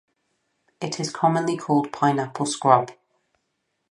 It 0.81 0.99
is 0.99 1.11
commonly 1.13 1.57
called 1.57 1.91
pineapple 1.93 2.47
scrub. 2.47 2.89